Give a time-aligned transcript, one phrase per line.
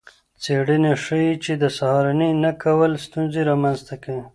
[0.43, 4.23] څیړنې ښيي چې د سهارنۍ نه کول ستونزې رامنځته کوي.